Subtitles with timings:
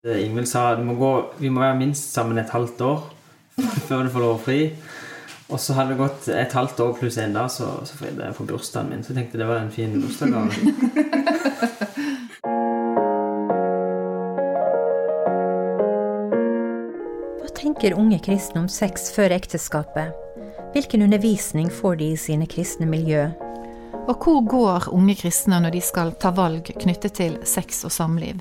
[0.00, 3.00] Det Ingvild sa du må gå, vi må være minst sammen et halvt år
[3.86, 4.60] før du får lov å fri.
[5.52, 8.32] Og så hadde det gått et halvt år pluss en dag, så, så fridde jeg
[8.38, 9.04] på bursdagen min.
[9.04, 10.56] Så jeg tenkte det var en fin bursdagsgave.
[17.42, 20.16] Hva tenker unge kristne om sex før ekteskapet?
[20.72, 23.28] Hvilken undervisning får de i sine kristne miljø?
[24.06, 28.40] Og hvor går unge kristne når de skal ta valg knyttet til sex og samliv?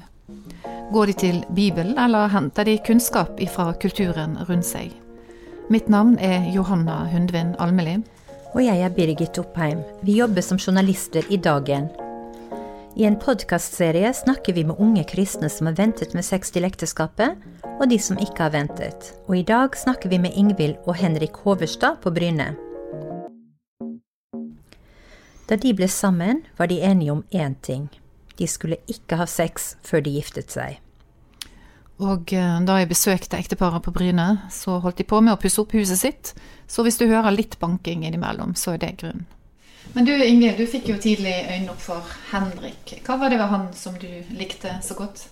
[0.90, 4.90] Går de til Bibelen, eller henter de kunnskap fra kulturen rundt seg?
[5.70, 8.08] Mitt navn er Johanna Hundvin Almelid.
[8.56, 9.84] Og jeg er Birgit Oppheim.
[10.02, 11.92] Vi jobber som journalister i Dagen.
[12.98, 17.38] I en podkastserie snakker vi med unge kristne som har ventet med sex til ekteskapet,
[17.78, 19.14] og de som ikke har ventet.
[19.28, 22.56] Og i dag snakker vi med Ingvild og Henrik Hoverstad på Bryne.
[25.46, 27.92] Da de ble sammen, var de enige om én ting.
[28.40, 30.80] De skulle ikke ha sex før de giftet seg.
[32.00, 35.60] Og eh, da jeg besøkte ekteparet på Bryne, så holdt de på med å pusse
[35.60, 36.32] opp huset sitt.
[36.70, 39.28] Så hvis du hører litt banking innimellom, så er det grunnen.
[39.94, 43.00] Men du Ingvild, du fikk jo tidlig øynene opp for Henrik.
[43.06, 45.24] Hva var det ved han som du likte så godt?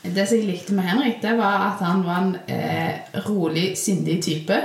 [0.00, 4.20] Det som jeg likte med Henrik, det var at han var en eh, rolig, sindig
[4.24, 4.56] type.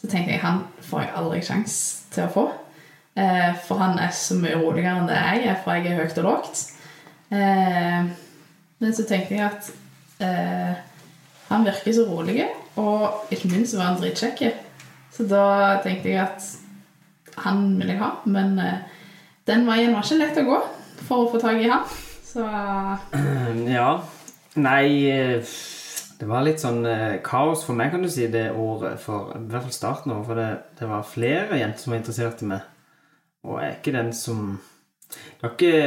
[0.00, 2.46] Så tenkte jeg han får jeg aldri sjanse til å få.
[3.20, 6.18] Eh, for han er så mye roligere enn det jeg er, for jeg er høyt
[6.24, 6.64] og lågt.
[7.30, 8.10] Eh,
[8.78, 9.70] men så tenkte jeg at
[10.22, 10.76] eh,
[11.48, 12.44] han virker så rolig,
[12.76, 14.44] og ikke minst var han dritkjekk.
[15.16, 16.44] Så da tenkte jeg at
[17.44, 18.82] han vil jeg ha, men eh,
[19.48, 20.60] den veien var ikke lett å gå
[21.06, 21.86] for å få tak i han.
[22.26, 22.44] Så
[23.78, 23.90] Ja.
[24.56, 25.56] Nei eh,
[26.16, 29.00] Det var litt sånn eh, kaos for meg, kan du si, det året.
[29.02, 30.24] For, I hvert fall starten av.
[30.28, 30.48] For det,
[30.78, 32.70] det var flere jenter som var interessert i meg.
[33.46, 34.46] Og jeg er ikke den som
[35.06, 35.82] Det var ikke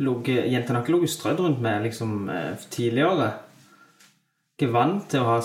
[0.00, 3.30] ligget Jentene har ikke ligget strødd rundt meg liksom eh, tidligere.
[4.56, 5.38] Ikke vant til å ha,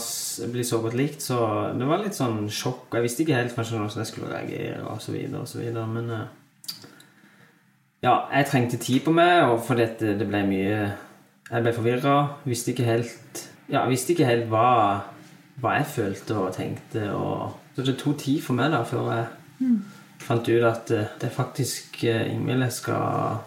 [0.52, 1.38] bli så godt likt, så
[1.76, 2.90] det var litt sånn sjokk.
[2.98, 5.86] Jeg visste ikke helt kanskje hvordan jeg skulle reagere, og så videre, og så videre.
[5.88, 6.82] Men eh,
[8.04, 10.78] ja, jeg trengte tid på meg, og fordi det det ble mye
[11.46, 12.16] Jeg ble forvirra.
[12.46, 15.02] Visste ikke helt Ja, visste ikke helt hva,
[15.62, 17.12] hva jeg følte og tenkte.
[17.14, 19.26] Og, så det tok tid for meg da før jeg
[20.26, 23.44] fant ut at eh, det er faktisk Ingvild jeg skal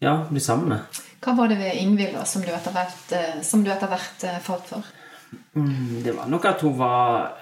[0.00, 1.00] ja, bli sammen med.
[1.20, 4.38] Hva var det ved Ingvild som du etter hvert, eh, som du etter hvert eh,
[4.44, 4.86] falt for?
[5.54, 7.32] Mm, Det var nok at hun var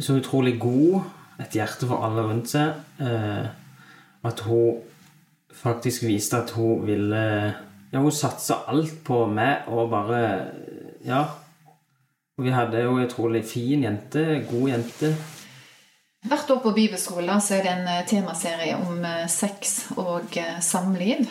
[0.00, 1.00] så utrolig god.
[1.42, 2.78] Et hjerte for alle rundt seg.
[3.00, 3.46] Eh,
[4.24, 4.78] At hun
[5.52, 7.54] faktisk viste at hun ville
[7.92, 10.22] Ja, hun satsa alt på meg og bare
[11.04, 11.24] Ja.
[12.38, 14.44] Og vi hadde jo en utrolig fin jente.
[14.50, 15.14] God jente.
[16.26, 20.60] Hvert år på bibelskolen så er det en eh, temaserie om eh, sex og eh,
[20.60, 21.26] samliv.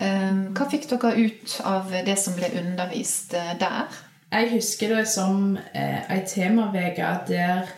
[0.00, 3.90] Hva fikk dere ut av det som ble undervist der?
[4.30, 7.68] jeg husker det som eh, ei temaveke der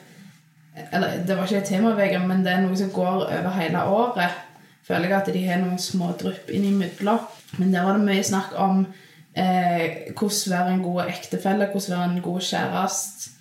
[0.92, 4.38] Eller det var ikke ei temaveke, men det er noe som går over hele året.
[4.86, 7.26] Føler jeg at de har noen små drypp innimellom.
[7.58, 8.86] Men der var det mye snakk om
[9.36, 13.34] eh, hvordan være en god ektefelle, hvordan være en god kjæreste.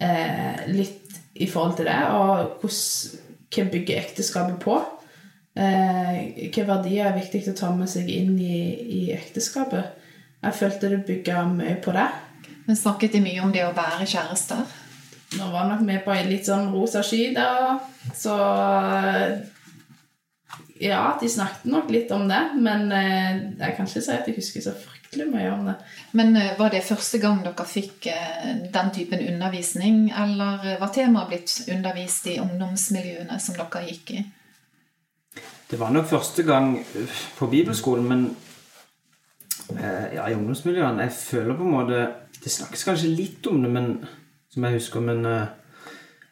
[0.00, 4.78] Eh, litt i forhold til det, og hva bygger ekteskapet på.
[5.58, 8.58] Eh, hvilke verdier er viktig å ta med seg inn i,
[8.98, 9.94] i ekteskapet.
[10.42, 12.06] Jeg følte det bygga mye på det.
[12.68, 14.66] Men snakket de mye om det å være kjærester?
[15.38, 17.80] Nå var nok vi på en litt sånn rosa sky der,
[18.16, 18.36] så
[20.78, 24.36] Ja, de snakket nok litt om det, men eh, jeg kan ikke si at jeg
[24.38, 25.74] husker så fryktelig mye om det.
[26.12, 31.30] Men eh, var det første gang dere fikk eh, den typen undervisning, eller var temaet
[31.32, 34.24] blitt undervist i ungdomsmiljøene som dere gikk i?
[35.70, 36.78] Det var nok første gang
[37.38, 38.36] på bibelskolen, men
[39.76, 42.06] eh, ja, i ungdomsmiljøene Jeg føler på en måte
[42.40, 43.90] Det snakkes kanskje litt om det, men,
[44.48, 45.46] som jeg husker, men eh,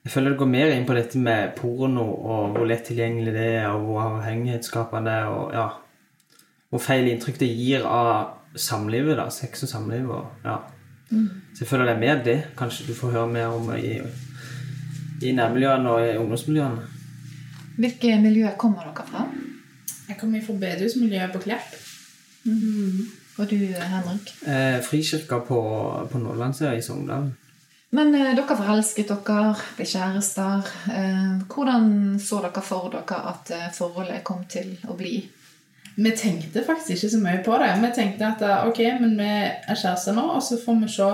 [0.06, 3.46] jeg føler det går mer inn på dette med porno og hvor lett tilgjengelig det
[3.58, 5.66] er, og hvor avhengighetsskapende det er, og ja
[6.70, 9.28] Hvor feil inntrykk det gir av samlivet, da.
[9.32, 10.58] Sex og samliv og ja.
[11.08, 14.00] Så jeg føler det er mer det kanskje du får høre mer om i,
[15.22, 16.82] i nærmiljøene og i ungdomsmiljøene.
[17.76, 19.26] Hvilke miljøer kommer dere fra?
[20.08, 21.76] Jeg kommer fra bedehusmiljøet på Klepp.
[23.36, 24.32] Og du, Henrik?
[24.48, 25.58] Eh, frikirka på,
[26.10, 27.30] på Nordlandsøya i Sogndal.
[27.94, 30.70] Men eh, dere forelsket dere, ble kjærester.
[30.90, 35.20] Eh, hvordan så dere for dere at eh, forholdet kom til å bli?
[35.96, 37.70] Vi tenkte faktisk ikke så mye på det.
[37.80, 41.10] Vi tenkte at eh, ok, men vi er kjærester nå, og så får vi se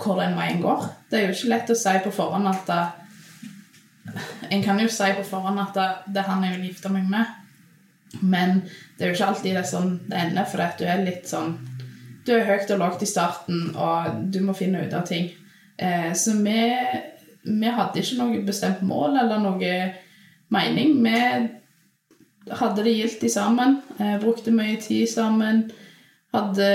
[0.00, 0.88] hvor den veien går.
[1.10, 2.96] Det er jo ikke lett å si på forhånd at eh,
[4.50, 7.04] En kan jo si på forhånd at det, det er han jeg vil gifte meg
[7.06, 7.28] med,
[8.18, 8.64] men
[8.98, 11.28] det er jo ikke alltid det er sånn det ender, for at du er litt
[11.30, 11.52] sånn
[12.26, 15.30] Du er høyt og lavt i starten, og du må finne ut av ting.
[15.78, 16.58] Eh, så vi,
[17.46, 19.78] vi hadde ikke noe bestemt mål eller noe
[20.50, 20.98] mening.
[21.06, 21.22] Vi
[22.48, 25.70] hadde det gildt sammen, eh, brukte mye tid sammen.
[26.32, 26.68] Hadde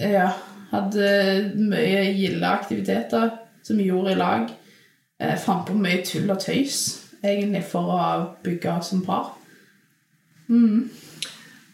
[0.00, 0.30] ja,
[0.70, 1.08] hadde
[1.56, 3.30] mye gilde aktiviteter
[3.62, 4.50] som vi gjorde i lag.
[5.20, 6.80] Eh, Fant på mye tull og tøys,
[7.22, 8.06] egentlig, for å
[8.44, 9.32] bygge som par.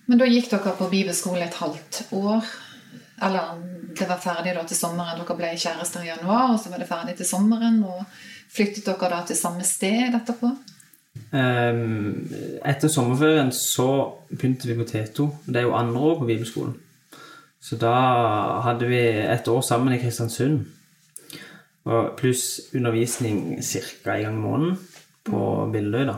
[0.07, 2.45] Men da gikk dere på bibelskole et halvt år.
[3.23, 3.59] Eller
[3.99, 5.21] det var ferdig da til sommeren.
[5.21, 7.83] Dere ble kjærester i januar, og så var det ferdig til sommeren.
[7.85, 8.05] Og
[8.53, 10.51] flyttet dere da til samme sted etterpå?
[11.33, 12.29] Ehm,
[12.65, 13.89] etter sommerferien så
[14.31, 15.29] begynte vi på T2.
[15.47, 16.75] Det er jo andre år på bibelskolen.
[17.63, 17.95] Så da
[18.67, 20.65] hadde vi et år sammen i Kristiansund.
[21.85, 24.17] Og pluss undervisning ca.
[24.17, 24.79] en gang i måneden
[25.25, 26.07] på Billøy.
[26.07, 26.17] da.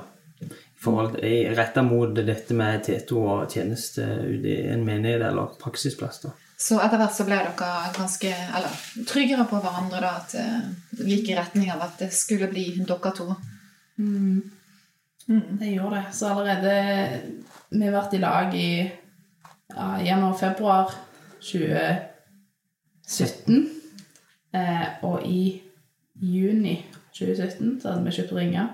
[0.85, 6.19] Retta mot dette med T2 og tjeneste ute i en menighet eller praksisplass.
[6.21, 6.31] da.
[6.59, 8.75] Så etter hvert så ble dere ganske eller,
[9.09, 10.35] tryggere på hverandre, da, at
[10.91, 13.35] det gikk i retning av at det skulle bli dere to.
[15.27, 16.05] Det gjør det.
[16.13, 17.21] Så allerede
[17.71, 18.91] Vi har vært i lag i
[19.75, 20.95] ja, januar-februar
[21.41, 23.71] 2017.
[24.55, 25.63] Eh, og i
[26.23, 26.87] juni
[27.17, 28.67] 2017 så hadde vi kjøpt ringer.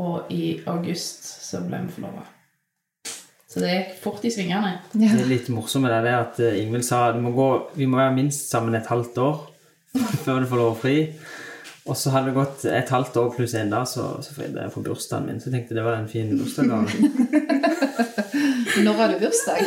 [0.00, 2.24] Og i august så ble vi forlova.
[3.50, 4.72] Så det gikk fort i svingene.
[4.94, 5.08] Ja.
[5.10, 8.14] Det er litt morsomt med det er at eh, Ingvild sa at vi må være
[8.14, 9.36] minst sammen et halvt år
[10.24, 10.96] før du får lov å fri.
[11.90, 14.70] Og så hadde det gått et halvt år pluss en dag, så, så fridde jeg
[14.76, 15.40] på bursdagen min.
[15.42, 16.86] Så jeg tenkte det var en fin bursdagsgave.
[18.84, 19.64] Når har du bursdag?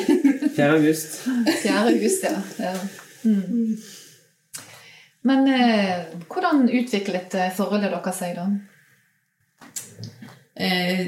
[0.55, 0.69] 4.
[0.77, 1.17] august.
[1.25, 1.73] 4.
[1.91, 2.37] august, ja.
[2.63, 2.71] ja.
[3.27, 3.75] Mm.
[5.27, 8.47] Men eh, hvordan utviklet eh, forholdet deres seg da?
[10.55, 11.03] Eh,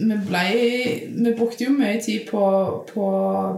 [0.00, 0.44] vi, ble,
[1.20, 2.44] vi brukte jo mye tid på,
[2.88, 3.10] på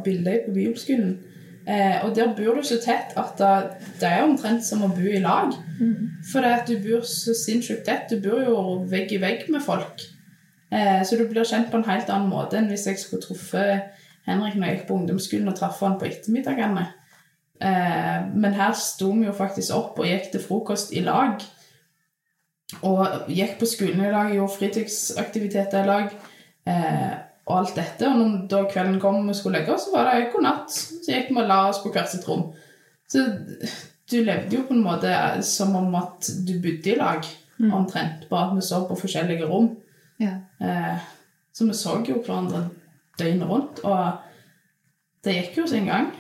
[0.03, 1.15] bilder på bibelskolen.
[1.63, 5.23] Eh, og der bor du så tett at det, er omtrent som å bo i
[5.23, 5.53] lag.
[6.33, 8.11] For det at du bor så sinnssykt tett.
[8.11, 8.57] Du bor jo
[8.91, 10.03] vegg i vegg med folk.
[10.73, 13.93] Eh, så du blir kjent på en helt annen måte enn hvis jeg skulle truffet
[14.25, 16.87] Henrik når jeg gikk på ungdomsskolen og traff han på ettermiddagene.
[17.63, 21.43] Eh, men her sto vi jo faktisk opp og gikk til frokost i lag.
[22.89, 26.15] Og gikk på skolen i lag, gjorde fritidsaktiviteter i lag.
[26.73, 27.13] Eh,
[27.47, 28.09] og alt dette.
[28.09, 30.75] Og når da kvelden kom og skulle legge oss, så var det god natt.
[30.75, 32.51] Så gikk vi og la oss på hvert sitt rom.
[33.11, 33.27] Så
[34.13, 35.15] du levde jo på en måte
[35.47, 37.27] som om at du bodde i lag,
[37.63, 38.29] omtrent.
[38.31, 39.69] Bare at vi så på forskjellige rom.
[40.23, 40.39] Ja.
[40.61, 41.03] Eh,
[41.55, 42.65] så vi så jo hverandre
[43.19, 43.83] døgnet rundt.
[43.85, 46.11] Og det gikk jo sin gang.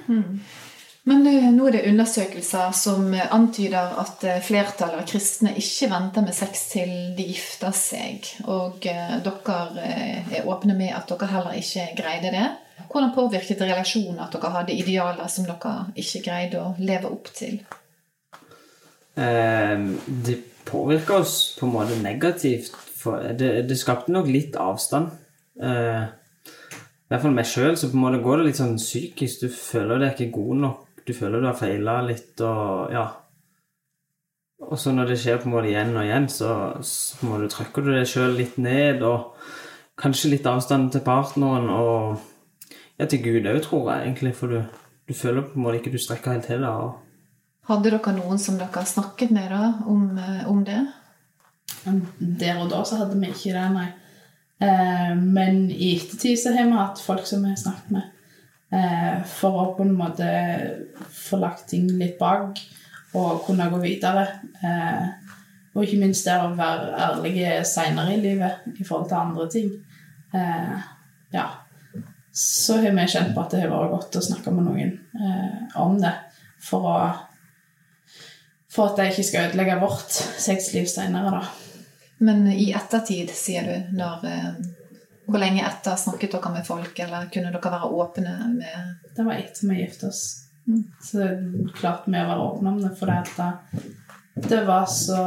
[1.11, 5.91] Men eh, nå er det undersøkelser som eh, antyder at eh, flertallet av kristne ikke
[5.91, 8.29] venter med sex til de gifter seg.
[8.47, 9.19] Og dere
[9.83, 12.47] er åpne med at dere heller ikke greide det.
[12.93, 17.61] Hvordan påvirket relasjonen at dere hadde idealer som dere ikke greide å leve opp til?
[19.13, 22.73] Det påvirka oss på en måte negativt.
[23.39, 25.11] Det, det skapte nok litt avstand.
[25.61, 29.45] Eh, I hvert fall meg sjøl, så på en måte går det litt sånn psykisk.
[29.45, 30.89] Du føler deg ikke god nok.
[31.07, 33.07] Du føler du har feila litt, og ja.
[34.63, 36.53] Og så når det skjer på en måte igjen og igjen, så,
[36.87, 39.03] så du, trykker du deg sjøl litt ned.
[39.03, 39.35] Og
[39.99, 42.21] kanskje litt avstand til partneren og
[43.01, 44.35] ja, til Gud òg, tror jeg egentlig.
[44.39, 44.63] For du,
[45.09, 46.75] du føler på en måte ikke du strekker helt til det.
[47.69, 50.81] Hadde dere noen som dere har snakket med da, om, eh, om det?
[51.83, 53.91] Der og da så hadde vi ikke det, nei.
[54.63, 58.11] Eh, men i ettertid så har vi hatt folk som vi har snakket med.
[58.73, 60.29] Eh, for å på en måte
[61.13, 62.61] få lagt ting litt bak
[63.19, 64.25] og kunne gå videre.
[64.65, 65.35] Eh,
[65.73, 69.75] og ikke minst det å være ærlige seinere i livet i forhold til andre ting.
[70.33, 70.79] Eh,
[71.37, 71.47] ja.
[72.33, 74.95] Så har vi kjent på at det har vært godt å snakke med noen
[75.77, 76.15] om det.
[76.65, 76.97] For å
[78.73, 81.43] for at jeg ikke skal ødelegge vårt sexliv seinere, da.
[82.25, 84.23] Men i ettertid, sier du, når,
[85.27, 89.39] hvor lenge etter snakket dere med folk, eller kunne dere være åpne med Det var
[89.39, 90.23] etter vi giftet oss.
[90.67, 90.85] Mm.
[91.03, 91.27] Så
[91.79, 93.51] klarte vi å være åpne om det, for det,
[94.49, 95.23] det var så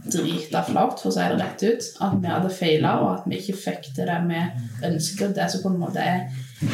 [0.00, 3.40] drita flaut, for å si det rett ut, at vi hadde feila, og at vi
[3.40, 4.40] ikke fikk til det vi
[4.88, 5.34] ønsker.
[5.36, 6.30] Det som på en måte er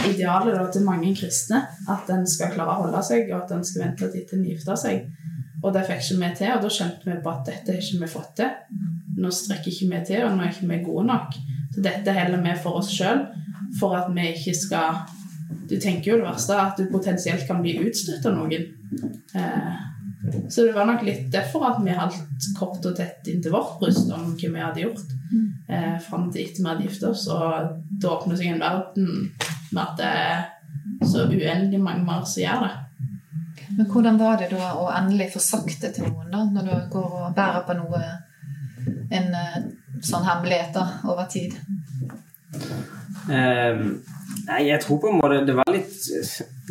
[0.07, 1.65] idealet da, til mange kristne.
[1.93, 4.79] At en skal klare å holde seg, og at en skal vente til en gifter
[4.81, 5.09] seg.
[5.65, 8.05] Og det fikk ikke vi til, og da skjønte vi på at dette har ikke
[8.05, 8.81] vi fått til.
[9.17, 11.39] Nå strekker ikke vi til, og nå er ikke vi gode nok.
[11.77, 13.27] Så dette holder vi for oss sjøl,
[13.77, 15.03] for at vi ikke skal
[15.69, 18.65] Du tenker jo det verste, at du potensielt kan bli utstøtt av noen.
[19.35, 19.77] Eh,
[20.51, 24.11] så det var nok litt derfor at vi holdt kort og tett inntil vårt bryst
[24.15, 25.15] om hva vi hadde gjort.
[25.69, 27.27] Eh, Fram til etter vi hadde gifta oss.
[27.31, 29.09] Og det åpner seg en verden
[29.71, 32.75] med at det er så uendelig mange mer som gjør det.
[33.77, 36.75] Men hvordan var det da å endelig få sagt det til noen, da, når du
[36.95, 38.05] går og bærer på noe
[39.11, 39.65] En eh,
[40.07, 41.57] sånn hemmelighet da, over tid?
[43.27, 44.05] Um,
[44.47, 45.97] nei, jeg tror på en måte det var litt,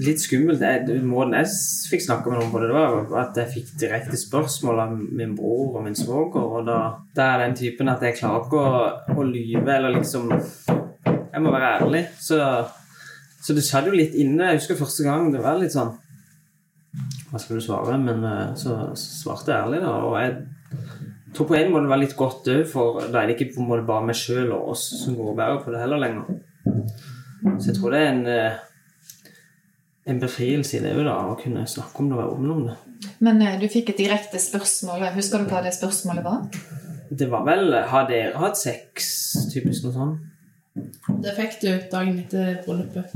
[0.04, 0.64] litt skummelt.
[0.64, 1.52] Jeg, måten jeg
[1.92, 5.36] fikk snakke med noen på det, det var at jeg fikk direkte spørsmål av min
[5.38, 6.48] bror og min svoger.
[6.60, 6.80] Og da,
[7.18, 8.88] da er den typen at jeg klarer ikke å,
[9.20, 12.06] å lyve eller liksom Jeg må være ærlig.
[12.24, 12.40] Så,
[13.44, 14.54] så det skjedde jo litt inne.
[14.54, 15.92] Jeg husker første gang det var litt sånn
[17.32, 17.98] Hva skal du svare?
[18.00, 19.98] Men eh, så svarte jeg ærlig, da.
[20.08, 20.38] Og jeg
[21.36, 23.64] tror på en måte det var litt godt òg, for da er det ikke på
[23.64, 26.40] en måte bare meg sjøl og oss som går og bærer på det heller lenger.
[27.60, 28.62] Så jeg tror det er en, eh,
[30.14, 32.64] en befrielse i det òg, da, å kunne snakke om det og være åpen om
[32.70, 32.78] det.
[33.26, 35.10] Men eh, du fikk et direkte spørsmål.
[35.16, 36.48] Husker du hva det spørsmålet var?
[37.10, 39.12] Det var vel Har dere hatt sex?
[39.54, 40.32] Typisk noe sånt.
[40.76, 43.14] Det fikk du dagen etter bryllupet.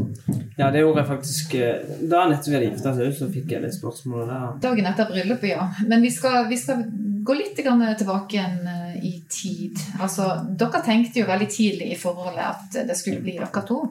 [0.55, 3.65] Ja, det gjorde jeg faktisk eh, Da nettopp vi hadde gifta oss, så fikk jeg
[3.65, 4.45] det spørsmålet der.
[4.63, 5.65] Dagen etter bryllupet, ja.
[5.89, 6.85] Men vi skal, vi skal
[7.29, 9.77] gå litt tilbake igjen eh, i tid.
[10.01, 13.83] Altså, dere tenkte jo veldig tidlig i forholdet at det skulle bli dere to.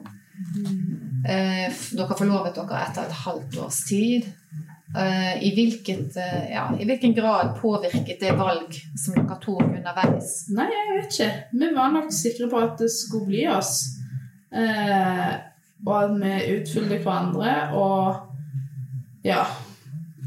[1.27, 4.27] Eh, dere forlovet dere etter et halvt års tid.
[4.97, 6.17] Eh, i, hvilket,
[6.49, 10.33] ja, I hvilken grad påvirket det valg som dere tok underveis?
[10.55, 11.29] Nei, jeg vet ikke.
[11.61, 13.75] Vi var nok sikre på at det skulle bli oss.
[14.49, 15.31] Eh,
[15.85, 17.55] og at vi utfylte hverandre.
[17.79, 18.25] Og
[19.23, 19.43] ja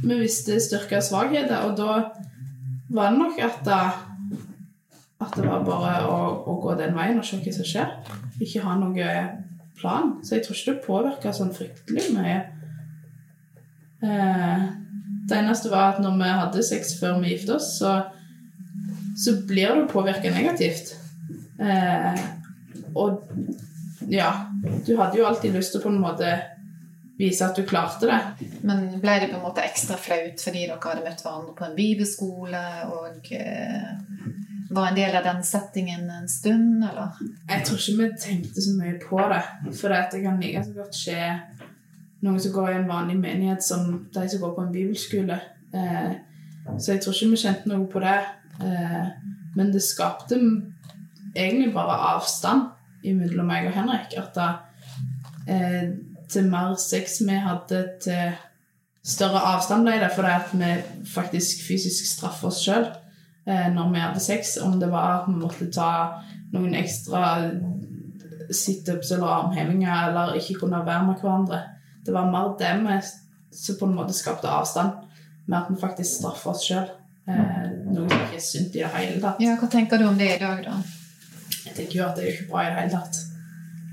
[0.03, 1.93] Vi visste styrker og svakheter, og da
[2.93, 3.81] var det nok at det,
[5.23, 6.19] at det var bare å,
[6.51, 7.93] å gå den veien og se hva som skjer.
[8.43, 9.43] Ikke ha noen
[9.79, 10.17] plan.
[10.23, 12.41] Så jeg tror ikke det påvirka sånn fryktelig mye.
[14.03, 14.65] Eh,
[15.31, 18.01] det eneste var at når vi hadde sex før vi giftet oss, så
[19.17, 20.95] så blir du påvirka negativt.
[21.61, 22.21] Eh,
[22.95, 23.23] og
[24.09, 24.33] ja,
[24.87, 26.33] du hadde jo alltid lyst til på en måte
[27.23, 28.51] vise at du klarte det.
[28.67, 31.77] Men ble det på en måte ekstra flaut fordi dere hadde møtt hverandre på en
[31.79, 33.91] bibelskole og eh,
[34.73, 37.19] var en del av den settingen en stund, eller?
[37.49, 39.43] Jeg tror ikke vi tenkte så mye på det.
[39.79, 41.23] For det kan like så godt skje
[42.23, 45.41] noen som går i en vanlig menighet, som de som går på en bibelskole.
[45.75, 46.13] Eh,
[46.79, 48.19] så jeg tror ikke vi kjente noe på det.
[48.63, 49.09] Eh,
[49.57, 50.39] men det skapte
[51.35, 52.71] egentlig bare avstand
[53.05, 54.17] mellom meg og Henrik.
[54.19, 54.49] At da,
[55.49, 55.93] eh,
[56.33, 58.33] til mer sex vi hadde, til
[59.05, 60.11] større avstand ble det.
[60.15, 62.87] Fordi at vi faktisk fysisk straffer oss sjøl
[63.47, 64.57] eh, når vi hadde sex.
[64.63, 65.93] Om det var at vi måtte ta
[66.53, 67.23] noen ekstra
[68.53, 71.63] situps eller armhevinger eller ikke kunne være med hverandre.
[72.07, 72.99] Det var mer det vi
[73.53, 74.93] som på en måte skapte avstand,
[75.47, 76.89] med at vi faktisk straffer oss sjøl.
[77.29, 79.43] Eh, noe som ikke er sunt i det hele tatt.
[79.43, 80.79] Ja, hva tenker du om det i dag, da?
[81.67, 83.21] Jeg tenker jo at det er jo ikke bra i det hele tatt.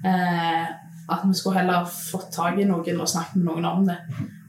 [0.09, 0.69] Eh,
[1.09, 3.97] at vi skulle heller fått tak i noen og snakket med noen om det.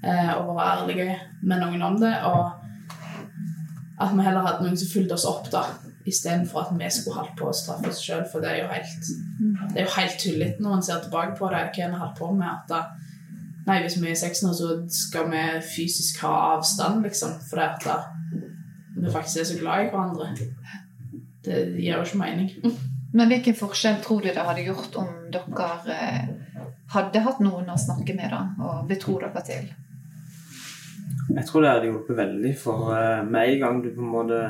[0.02, 2.14] Eh, og være ærlige med noen om det.
[2.29, 2.50] Og
[4.00, 5.64] at vi heller hadde noen som fulgte oss opp, da.
[6.09, 8.25] Istedenfor at vi skulle holdt på å straffe oss sjøl.
[8.31, 9.11] For det er jo helt
[9.75, 12.19] Det er jo helt tullete når en ser tilbake på det, hva en har holdt
[12.19, 12.49] på med.
[12.49, 12.83] at da,
[13.67, 15.43] Nei, hvis vi er 16 år, så skal vi
[15.76, 17.37] fysisk ha avstand, liksom.
[17.50, 17.99] Fordi at da,
[18.97, 20.31] vi faktisk er så glad i hverandre.
[21.45, 22.50] Det gir jo ikke mening.
[23.12, 26.29] Men hvilken forskjell tror du det hadde gjort om dere eh,
[26.95, 29.71] hadde hatt noen å snakke med da, og betro dere til?
[31.31, 34.41] Jeg tror det hadde hjulpet veldig, for eh, med en gang du på en måte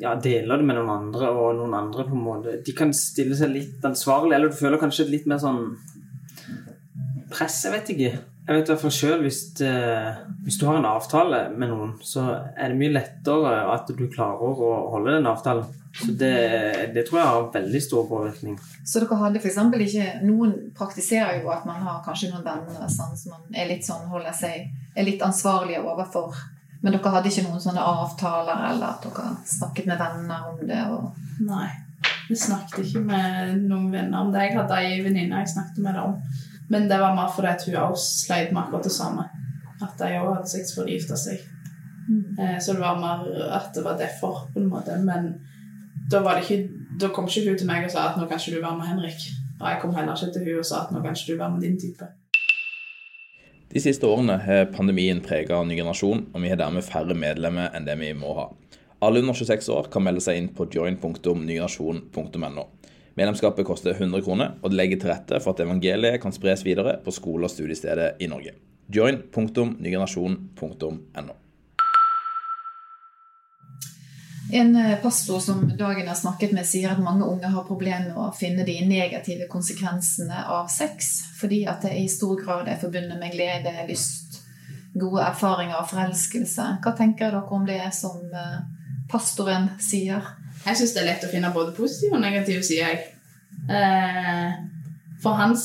[0.00, 3.36] ja, deler det med noen andre, og noen andre på en måte De kan stille
[3.36, 5.76] seg litt ansvarlig, eller du føler kanskje litt mer sånn
[7.32, 8.12] press, jeg vet ikke.
[8.46, 9.40] Jeg vet i hvert fall sjøl, hvis,
[10.46, 14.44] hvis du har en avtale med noen, så er det mye lettere at du klarer
[14.46, 15.66] å holde den avtalen.
[15.96, 16.32] Så det,
[16.94, 18.58] det tror jeg har veldig stor påvirkning.
[18.84, 23.16] Så dere hadde eksempel ikke Noen praktiserer jo at man har kanskje noen venner sånn,
[23.16, 26.36] som man er litt sånn holder seg er litt ansvarlige overfor.
[26.82, 30.82] Men dere hadde ikke noen sånne avtaler, eller at dere snakket med venner om det?
[30.92, 31.26] Og...
[31.46, 31.68] Nei.
[32.28, 34.46] Vi snakket ikke med noen venner om det.
[34.48, 36.16] Jeg hadde ei venninne jeg snakket med det om.
[36.72, 39.26] Men det var mer fordi hun også sleit med akkurat det samme.
[39.76, 41.44] At de òg hadde sex for å gifte seg.
[42.06, 42.58] Mm.
[42.62, 44.96] Så det var mer at det var derfor, på en måte.
[45.02, 45.32] Men
[46.10, 46.68] da, ikke,
[47.00, 48.86] da kom ikke hun til meg og sa at nå kan ikke du være med
[48.90, 49.20] Henrik.
[49.60, 51.52] Og jeg kom heller ikke til hun og sa at nå kan ikke du være
[51.54, 52.04] med din type.
[53.72, 57.86] De siste årene har pandemien prega ny generasjon, og vi har dermed færre medlemmer enn
[57.88, 58.46] det vi må ha.
[59.04, 62.64] Alle under 26 år kan melde seg inn på join.nygenerasjon.no.
[63.16, 66.92] Medlemskapet koster 100 kroner, og det legger til rette for at evangeliet kan spres videre
[67.04, 68.52] på skole- og studiesteder i Norge.
[68.92, 71.34] join.nygenerasjon.no.
[74.52, 78.18] En eh, pastor som Dagen har snakket med, sier at mange unge har problemer med
[78.20, 81.08] å finne de negative konsekvensene av sex,
[81.40, 84.38] fordi at det i stor grad er forbundet med glede, lyst,
[84.94, 86.68] gode erfaringer og forelskelse.
[86.84, 88.62] Hva tenker dere om det som eh,
[89.10, 90.30] pastoren sier?
[90.62, 92.94] Jeg syns det er lett å finne både positive og negative sider.
[92.94, 93.12] jeg.
[93.66, 94.56] Eh,
[95.22, 95.62] for hans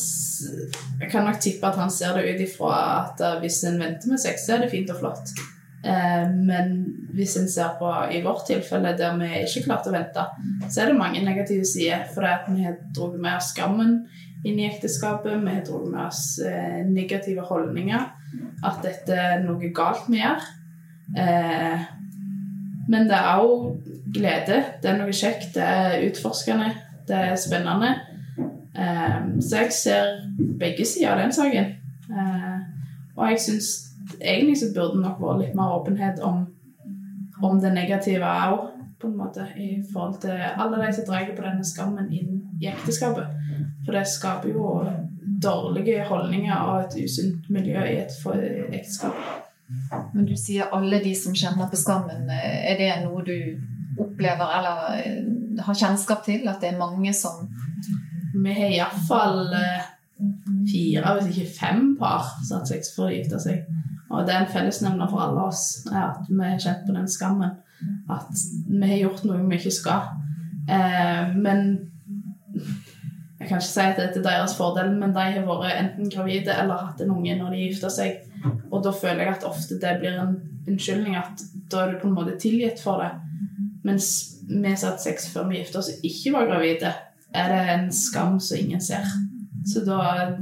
[1.01, 2.69] Jeg kan nok tippe at han ser det ut ifra
[3.01, 5.33] at hvis en venter med sex, så er det fint og flott.
[5.83, 6.73] Eh, men
[7.15, 10.25] hvis en ser på i vårt tilfelle, der vi ikke klarte å vente,
[10.67, 12.05] så er det mange negative sider.
[12.13, 13.95] For det at vi har dratt med oss skammen
[14.45, 18.05] inn i ekteskapet, vi har dratt med oss eh, negative holdninger.
[18.65, 20.45] At dette er noe galt vi gjør.
[21.17, 21.89] Eh,
[22.91, 23.81] men det er òg
[24.13, 24.63] glede.
[24.83, 26.71] Det er noe kjekt, det er utforskende,
[27.09, 27.93] det er spennende.
[29.43, 30.09] Så jeg ser
[30.59, 31.67] begge sider av den saken.
[33.17, 33.69] Og jeg syns
[34.19, 36.45] egentlig så burde det nok vært litt mer åpenhet om,
[37.43, 38.67] om det negative òg,
[39.01, 42.67] på en måte, i forhold til alle de som drar på denne skammen inn i
[42.69, 43.31] ekteskapet.
[43.85, 44.75] For det skaper jo
[45.41, 48.13] dårlige holdninger og et usunt miljø i et
[48.77, 49.17] ekteskap.
[50.13, 52.29] Men du sier alle de som kjenner på skammen.
[52.29, 53.33] eh, Er det noe du
[53.97, 56.47] opplever eller eh, har kjennskap til?
[56.47, 57.47] At det er mange som
[58.33, 59.55] Vi har iallfall
[60.71, 63.65] fire, hvis ikke fem par som har sex for å gifte seg.
[64.11, 67.55] Og det er en fellesnevner for alle oss at vi har kjent på den skammen.
[68.11, 68.29] At
[68.67, 70.11] vi har gjort noe vi ikke skal.
[70.69, 71.91] Eh, men
[73.41, 76.53] jeg kan ikke si at dette er deres fordel, men de har vært enten gravide
[76.53, 78.19] eller hatt en unge når de gifta seg.
[78.69, 80.35] Og da føler jeg at ofte det blir en
[80.69, 83.09] unnskyldning at da er du på en måte tilgitt for det.
[83.87, 84.11] Mens
[84.45, 86.93] vi som hadde sex før vi gifta oss ikke var gravide,
[87.33, 89.07] er det en skam som ingen ser.
[89.65, 90.35] Så da,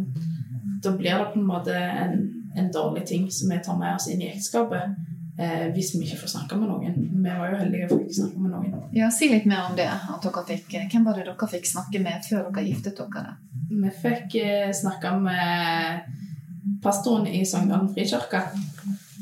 [0.84, 2.18] da blir det på en måte en,
[2.56, 4.96] en dårlig ting som vi tar med oss inn i ekteskapet.
[5.40, 6.96] Eh, hvis vi ikke får snakke med noen.
[7.24, 8.74] Vi var jo heldige for å ikke snakke med noen.
[8.96, 9.88] Ja, Si litt mer om det.
[9.88, 13.38] at dere fikk, Hvem var det dere fikk snakke med før dere giftet dere?
[13.70, 18.42] Vi fikk eh, snakke med pastoren i Sogndalen frikirke.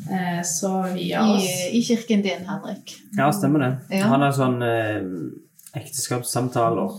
[0.10, 2.96] Eh, så via I, oss I kirken din, Henrik.
[3.18, 3.72] Ja, stemmer det.
[4.00, 4.08] Ja.
[4.08, 5.04] Han har sånn eh,
[5.78, 6.94] ekteskapssamtaler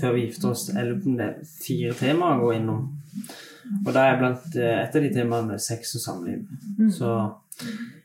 [0.00, 0.68] før vi gifter oss.
[0.72, 2.86] Jeg lurer om det er fire temaer å gå innom.
[3.84, 6.44] Og da er blant eh, et av de temaene sex og samliv.
[6.92, 7.10] Så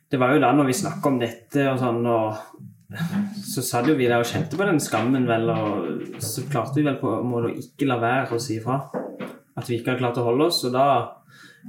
[0.10, 3.98] det var jo da når vi snakka om dette og sånn, og så satt jo
[3.98, 7.30] vi der og kjente på den skammen, vel, og så klarte vi vel på en
[7.30, 8.80] måte å ikke la være å si ifra.
[9.60, 10.64] At vi ikke hadde klart å holde oss.
[10.66, 10.86] Og da,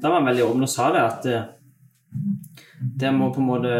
[0.01, 1.49] da var han veldig åpen og sa det, at eh,
[3.03, 3.75] det må på en måte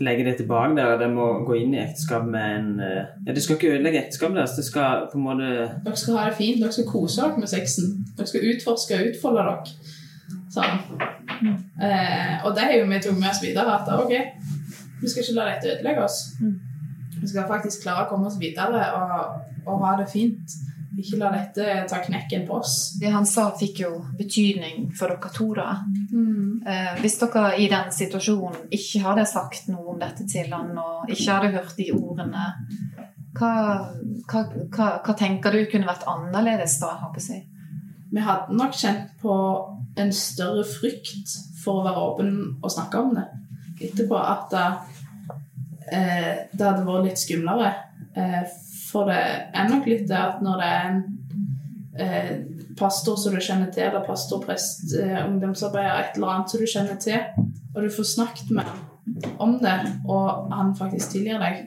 [0.00, 3.34] legge det tilbake der, og det må gå inn i ekteskap med en eh, Ja,
[3.36, 5.50] det skal ikke ødelegge ekteskapet deres, det skal på en måte
[5.84, 7.92] Dere skal ha det fint, dere skal kose dere med sexen.
[8.16, 9.98] Dere skal utforske og utfolde dere.
[10.50, 10.80] Sånn.
[11.80, 13.76] Eh, og det har jo vi tatt med oss videre.
[13.80, 14.12] At ok,
[15.02, 16.18] vi skal ikke la dette ødelegge oss.
[17.20, 20.58] Vi skal faktisk klare å komme oss videre og, og ha det fint.
[21.00, 22.74] Ikke la dette ta knekken på oss.
[23.00, 25.48] Det han sa, fikk jo betydning for dere to.
[25.56, 25.68] da.
[26.66, 31.10] Eh, hvis dere i den situasjonen ikke hadde sagt noe om dette til han, og
[31.10, 32.48] ikke hadde hørt de ordene,
[33.38, 33.52] hva,
[34.28, 36.96] hva, hva, hva tenker du kunne vært annerledes da?
[37.04, 37.46] håper jeg?
[38.10, 39.34] Vi hadde nok kjent på
[40.00, 43.26] en større frykt for å være åpen og snakke om det
[43.86, 44.18] etterpå.
[44.18, 44.56] At
[45.92, 47.70] eh, det hadde vært litt skumlere.
[48.18, 48.42] Eh,
[48.90, 49.20] For det
[49.54, 51.02] er nok litt det at når det er en
[51.98, 52.32] eh,
[52.78, 56.70] pastor som du kjenner til, eller pastor, prest, eh, ungdomsarbeider, et eller annet som du
[56.70, 59.76] kjenner til, og du får snakket med om det,
[60.08, 61.64] og han faktisk tilgir deg,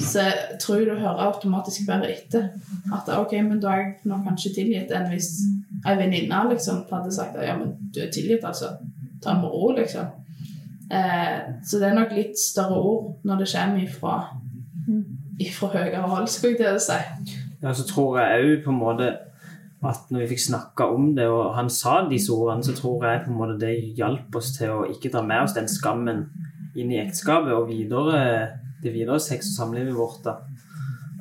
[0.00, 0.24] så
[0.60, 2.48] tror jeg du hører automatisk bare etter.
[2.94, 5.32] At ok, men da er jeg nå kanskje tilgitt enn hvis
[5.88, 8.76] ei venninne liksom hadde sagt at ja, men du er tilgitt, altså.
[9.20, 10.08] Ta med ro, liksom.
[10.90, 14.14] Eh, så det er nok litt større ord når det kommer ifra,
[15.40, 17.40] ifra høyere hold, skulle jeg til å si.
[17.60, 19.10] Ja, så tror jeg òg på en måte
[19.80, 23.22] at når vi fikk snakka om det, og han sa disse ordene, så tror jeg
[23.24, 26.26] på en måte det hjalp oss til å ikke dra med oss den skammen
[26.76, 28.18] inn i ekteskapet og videre,
[28.82, 30.20] det videre sex- og samlivet vårt.
[30.24, 30.36] da.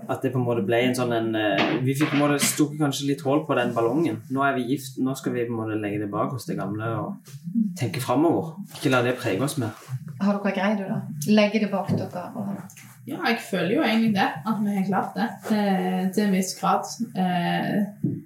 [0.10, 2.39] At det på en måte ble en sånn en eh, Vi fikk på en måte
[2.41, 4.23] stukket kanskje litt hull på den ballongen.
[4.34, 6.58] Nå er vi gift, nå skal vi på en måte legge det bak oss, det
[6.58, 7.36] gamle, og
[7.79, 8.55] tenke framover.
[8.75, 9.77] Ikke la det prege oss mer.
[10.19, 11.01] Har dere greid det, da?
[11.29, 12.25] Legge det bak dere?
[12.36, 12.88] Og...
[13.10, 16.54] Ja, jeg føler jo egentlig det, at vi har klart det eh, til en viss
[16.60, 16.86] grad.
[17.17, 17.78] Eh,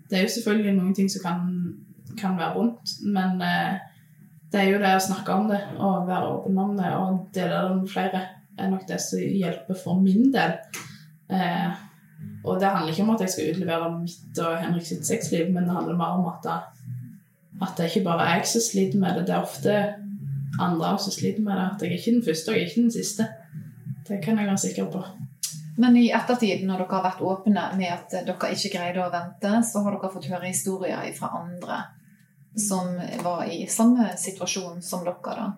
[0.10, 1.46] det er jo selvfølgelig noen ting som kan,
[2.20, 3.78] kan være vondt, men eh,
[4.52, 7.62] det er jo det å snakke om det og være åpen om det og dele
[7.64, 8.26] det med flere,
[8.60, 10.58] er nok det som hjelper for min del.
[12.44, 15.66] Og det handler ikke om at jeg skal utlevere mitt og Henrik sitt sexliv, men
[15.66, 16.60] det handler mer om at det,
[17.64, 19.24] at det er ikke bare jeg som sliter med det.
[19.28, 19.78] Det er ofte
[20.62, 21.66] andre som sliter med det.
[21.72, 23.28] At jeg er ikke den første og jeg er ikke den siste.
[24.08, 25.04] Det kan jeg være sikker på.
[25.78, 29.54] Men i ettertid, når dere har vært åpne med at dere ikke greide å vente,
[29.66, 31.82] så har dere fått høre historier fra andre
[32.56, 35.16] som var i samme situasjon som dere.
[35.40, 35.54] da.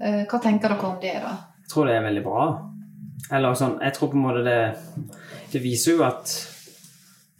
[0.00, 1.34] Eh, Hva tenker dere om det, da?
[1.64, 2.46] Jeg tror det er veldig bra.
[3.32, 4.58] Eller sånn, jeg tror på en måte det
[5.52, 6.32] Det viser jo at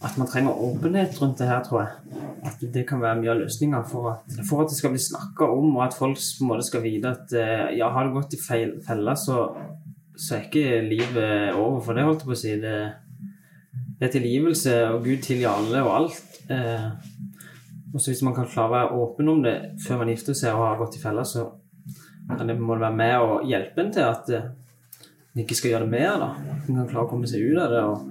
[0.03, 2.23] at man trenger åpenhet rundt det her, tror jeg.
[2.43, 4.17] At det kan være mye av løsninga for,
[4.49, 7.13] for at det skal bli snakka om, og at folk på en måte skal vite
[7.13, 9.45] at eh, ja, har du gått i feil felle, så,
[10.23, 11.81] så er ikke livet over.
[11.83, 12.55] For det holdt jeg på å si.
[12.63, 12.77] Det,
[13.99, 16.39] det er tilgivelse, og Gud tilgir alle og alt.
[16.53, 16.87] Eh,
[17.93, 20.57] og så hvis man kan klare å være åpen om det før man gifter seg
[20.57, 21.51] og har gått i fella, så
[22.31, 24.49] kan det må det være med og hjelpe en til at eh,
[25.33, 26.23] en ikke skal gjøre det mer.
[26.23, 26.31] da.
[26.55, 28.09] En kan klare å komme seg ut av det og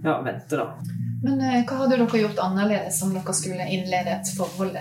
[0.00, 0.70] ja, vente, da.
[1.20, 4.78] Men eh, hva hadde dere gjort annerledes om dere skulle innlede et forhold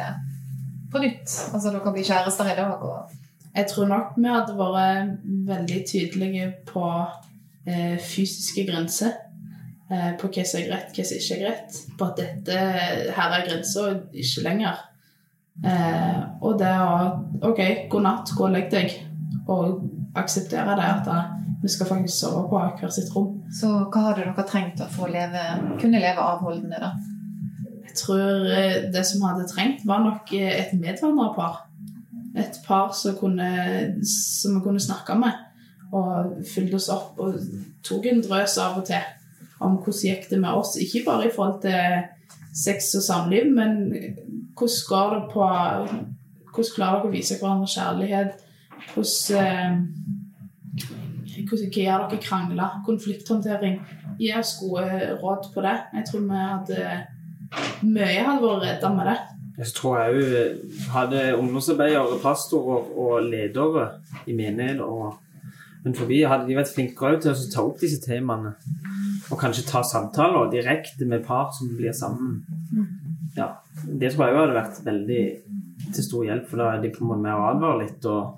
[0.93, 1.25] på nytt?
[1.49, 3.18] Altså dere blir kjærester i dag og
[3.55, 6.85] Jeg tror nok vi hadde vært veldig tydelige på
[7.65, 9.17] eh, fysiske grenser.
[9.89, 11.79] Eh, på hva som er greit, hva som ikke er greit.
[11.97, 12.59] På at dette
[13.17, 14.85] her er grensa, ikke lenger.
[15.65, 16.91] Eh, og det å
[17.49, 18.95] OK, god natt, gå og legg deg.
[19.49, 19.81] Og
[20.19, 21.31] akseptere det at eh,
[21.63, 23.39] vi skal faktisk sove på hver sitt rom.
[23.51, 25.45] Så hva hadde dere trengt for å leve,
[25.81, 26.93] kunne leve avholdende, da?
[27.89, 31.65] Jeg tror eh, det som hadde trengt, var nok eh, et medvandrerpar.
[32.38, 33.50] Et par som, kunne,
[34.06, 35.32] som vi kunne snakke med,
[35.96, 37.39] og fylte oss opp og
[37.86, 39.02] tok en drøs av og til
[39.60, 40.78] om hvordan gikk det med oss.
[40.80, 42.04] Ikke bare i forhold til
[42.56, 43.94] sex og samliv, men
[44.58, 45.44] hvordan går det på
[46.50, 48.32] Hvordan klarer dere å vise hverandre kjærlighet?
[48.94, 49.76] Hvordan, eh,
[51.46, 52.70] hvordan gjør dere krangler?
[52.88, 53.76] Konflikthåndtering?
[54.20, 54.86] Gi oss gode
[55.22, 55.78] råd på det.
[55.94, 56.80] Jeg tror vi hadde
[57.86, 59.18] mye hadde vært redda med det.
[59.60, 63.89] Så tror jeg òg hadde ungdomsarbeidere, pastorer og ledere
[64.28, 65.17] i menighet og
[65.84, 68.52] men forbi hadde de vært flinkere til å ta opp disse temaene.
[69.32, 72.41] Og kanskje ta samtaler direkte med par som blir sammen.
[73.38, 75.24] Ja, Det tror jeg òg hadde vært veldig
[75.95, 78.36] til stor hjelp, for da er de på en måte med å advare litt og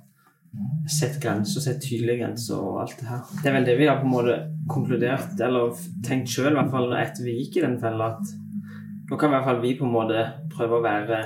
[0.91, 3.23] sette grenser, sette tydelige grenser og alt det her.
[3.41, 4.37] Det er vel det vi har på en måte
[4.69, 5.73] konkludert, eller
[6.05, 8.35] tenkt sjøl, i hvert fall etter vi gikk i den fella, at
[9.11, 11.21] nå kan i hvert fall vi på en måte prøve å være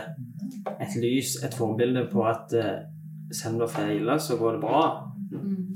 [0.82, 2.72] et lys, et forbilde på at uh,
[3.32, 4.82] selv om det feiler, så går det bra.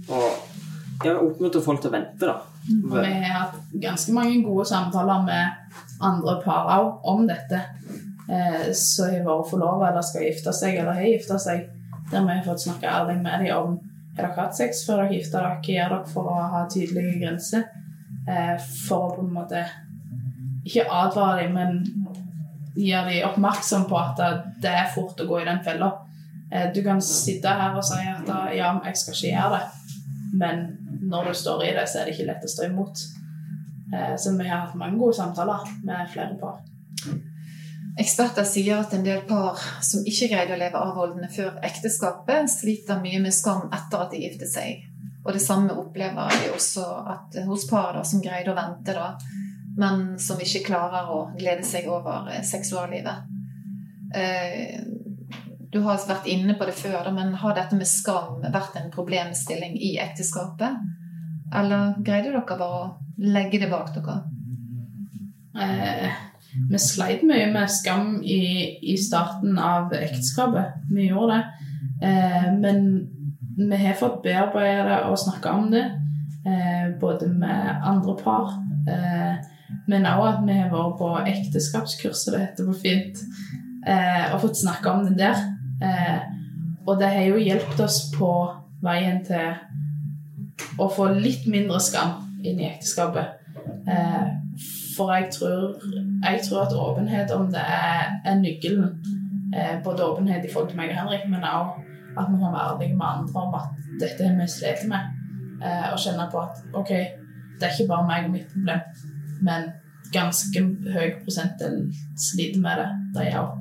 [0.10, 2.40] Og ja, oppmuntre folk til å vente, da.
[2.70, 7.62] Og vi har hatt ganske mange gode samtaler med andre par òg om dette.
[8.30, 11.70] Eh, så har vært forlova eller skal gifte seg eller har gifta seg.
[12.12, 13.78] Der vi har fått snakke ærlig med dem om
[14.18, 15.60] har dere hatt sex før dere gifta dere.
[15.64, 17.70] Hva gjør dere for å ha tydelige grenser?
[18.30, 18.56] Eh,
[18.88, 19.64] for å på en måte
[20.68, 21.99] ikke advare dem, men
[22.80, 24.22] gjøre de oppmerksom på at
[24.64, 25.92] det er fort å gå i den fella.
[26.52, 29.96] Eh, du kan sitte her og si at ja, jeg skal ikke gjøre det.
[30.40, 30.68] Men
[31.10, 33.06] når du står i det, så er det ikke lett å stå imot.
[33.94, 36.62] Eh, Så vi har hatt mange gode samtaler med flere par.
[38.00, 43.02] Eksperter sier at en del par som ikke greide å leve avholdende før ekteskapet, sliter
[43.02, 44.86] mye med skam etter at de giftet seg.
[45.26, 49.18] Og det samme opplever vi også at hos par da, som greide å vente, da,
[49.80, 53.28] men som ikke klarer å glede seg over eh, seksuallivet.
[54.16, 54.80] Eh,
[55.70, 59.76] Du har vært inne på det før, men har dette med skam vært en problemstilling
[59.78, 60.80] i ekteskapet?
[61.54, 62.88] Eller greide dere bare å
[63.22, 64.16] legge det bak dere?
[65.54, 66.10] Eh,
[66.72, 68.42] vi sleit mye med skam i,
[68.82, 70.82] i starten av ekteskapet.
[70.90, 71.70] Vi gjorde det.
[72.10, 72.82] Eh, men
[73.60, 75.86] vi har fått bearbeide og snakke om det,
[76.50, 78.58] eh, både med andre par.
[78.90, 79.49] Eh,
[79.90, 83.24] men òg at vi har vært på ekteskapskurset, det heter på fint,
[83.88, 85.42] eh, og fått snakke om det der.
[85.82, 86.20] Eh,
[86.88, 88.32] og det har jo hjulpet oss på
[88.84, 93.36] veien til å få litt mindre skam inn i ekteskapet.
[93.90, 94.28] Eh,
[94.96, 95.78] for jeg tror,
[96.24, 98.98] jeg tror, at åpenhet om det er, er nøkkelen.
[99.56, 101.78] Eh, både åpenhet i forhold til meg og Henrik, men òg
[102.18, 103.70] at vi må være ærlige med andre om at
[104.02, 105.16] dette har vi slitt med.
[105.64, 106.92] Eh, og kjenne på at OK,
[107.60, 108.84] det er ikke bare meg og mitt problem,
[109.46, 109.72] men
[110.14, 110.62] ganske
[110.94, 113.58] høy prosentdel sliter med det, de òg.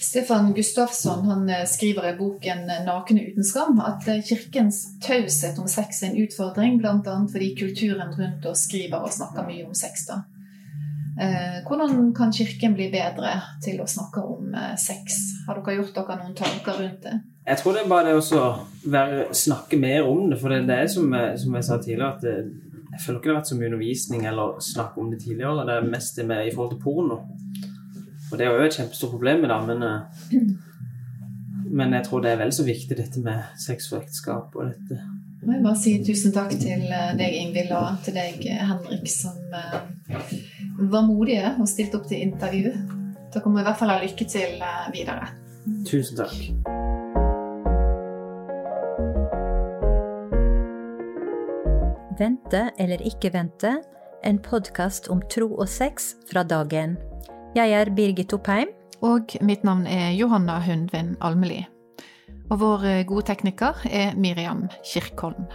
[0.00, 5.68] Stefan Gustafsson han eh, skriver i boken 'Nakne uten skam' at eh, kirkens taushet om
[5.68, 7.16] sex er en utfordring, bl.a.
[7.32, 10.06] fordi kulturen rundt oss skriver og snakker mye om sex.
[10.08, 10.22] da.
[11.20, 15.20] Eh, hvordan kan Kirken bli bedre til å snakke om sex?
[15.46, 17.20] Har dere gjort dere noen tanker rundt det?
[17.46, 20.38] Jeg tror det er bare det å snakke mer om det.
[20.40, 22.36] For det, det er som, som, jeg sa tidligere, at det,
[22.90, 25.66] jeg føler ikke det har vært så mye undervisning eller snakk om det tidligere.
[25.68, 27.20] Det er mest det med i forhold til porno.
[28.30, 30.42] Og det er jo et kjempestort problem med det, men, eh,
[31.80, 35.00] men jeg tror det er vel så viktig dette med sex og ekteskap og dette.
[35.40, 39.38] Jeg bare si tusen takk til deg, Ingvild, og til deg, Henrik, som
[40.90, 42.74] var modige og stilte opp til intervju.
[43.30, 45.32] Dere må i hvert fall ha lykke til eh, videre.
[45.86, 46.79] Tusen takk.
[52.20, 53.78] Vente eller ikke vente,
[54.28, 56.98] en podkast om tro og sex fra dagen.
[57.56, 58.68] Jeg er Birgit Oppheim.
[59.00, 61.64] Og mitt navn er Johanna Hundvin Almelid.
[62.50, 65.48] Og vår gode tekniker er Miriam Kirkholm.